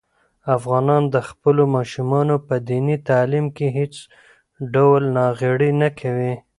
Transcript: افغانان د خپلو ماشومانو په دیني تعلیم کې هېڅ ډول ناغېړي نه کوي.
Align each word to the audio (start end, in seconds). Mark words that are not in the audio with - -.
افغانان 0.57 1.03
د 1.13 1.15
خپلو 1.29 1.63
ماشومانو 1.75 2.35
په 2.47 2.55
دیني 2.69 2.97
تعلیم 3.09 3.45
کې 3.55 3.67
هېڅ 3.77 3.93
ډول 4.73 5.01
ناغېړي 5.17 5.71
نه 5.81 5.89
کوي. 5.99 6.33